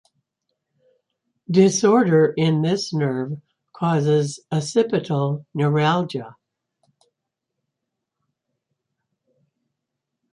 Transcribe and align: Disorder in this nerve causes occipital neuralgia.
Disorder 1.51 2.33
in 2.35 2.63
this 2.63 2.91
nerve 2.91 3.39
causes 3.71 4.39
occipital 4.51 5.45
neuralgia. 5.53 6.35